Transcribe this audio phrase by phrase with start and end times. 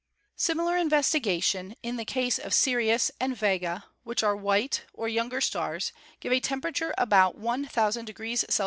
[0.35, 5.91] Similar investigation in the case of Sirius and Vega, which are white, or younger stars,
[6.19, 8.59] give a temperature about 1,000° C.